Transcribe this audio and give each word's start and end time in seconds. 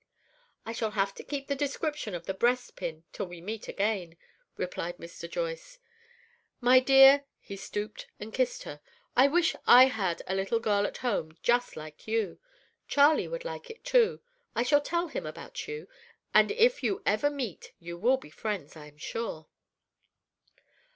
"I 0.65 0.71
shall 0.71 0.89
have 0.97 1.13
to 1.13 1.23
keep 1.23 1.45
the 1.45 1.53
description 1.53 2.15
of 2.15 2.25
the 2.25 2.33
breast 2.33 2.75
pin 2.75 3.03
till 3.13 3.27
we 3.27 3.39
meet 3.39 3.67
again," 3.67 4.17
replied 4.57 4.97
Mr. 4.97 5.29
Joyce. 5.29 5.77
"My 6.59 6.79
dear," 6.79 7.11
and 7.11 7.23
he 7.39 7.55
stooped 7.55 8.07
and 8.19 8.33
kissed 8.33 8.63
her, 8.63 8.81
"I 9.15 9.27
wish 9.27 9.55
I 9.67 9.85
had 9.85 10.23
a 10.25 10.33
little 10.33 10.59
girl 10.59 10.87
at 10.87 10.97
home 11.05 11.37
just 11.43 11.75
like 11.77 12.07
you. 12.07 12.39
Charley 12.87 13.27
would 13.27 13.45
like 13.45 13.69
it 13.69 13.83
too. 13.83 14.21
I 14.55 14.63
shall 14.63 14.81
tell 14.81 15.07
him 15.09 15.27
about 15.27 15.67
you. 15.67 15.87
And 16.33 16.49
if 16.49 16.81
you 16.81 17.03
ever 17.05 17.29
meet, 17.29 17.73
you 17.77 17.95
will 17.95 18.17
be 18.17 18.31
friends, 18.31 18.75
I 18.75 18.87
am 18.87 18.97
sure." 18.97 19.49